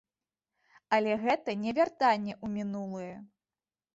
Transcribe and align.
Але 0.97 1.17
гэта 1.25 1.53
не 1.65 1.73
вяртанне 1.79 2.33
ў 2.37 2.45
мінулае. 2.57 3.13